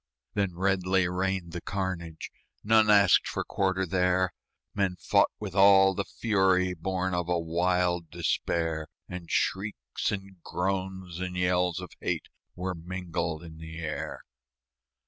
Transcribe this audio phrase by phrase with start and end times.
[0.33, 2.31] Then redly rained the carnage
[2.63, 4.31] None asked for quarter there;
[4.73, 11.19] Men fought with all the fury Born of a wild despair; And shrieks and groans
[11.19, 14.23] and yells of hate Were mingled in the air.